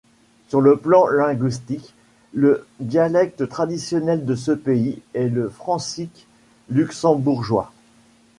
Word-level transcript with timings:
Sur 0.47 0.61
le 0.61 0.77
plan 0.77 1.05
linguistique, 1.05 1.93
le 2.33 2.65
dialecte 2.79 3.47
traditionnel 3.47 4.25
de 4.25 4.33
ce 4.33 4.49
pays 4.51 4.99
est 5.13 5.29
le 5.29 5.47
francique 5.47 6.25
luxembourgeois. 6.71 7.71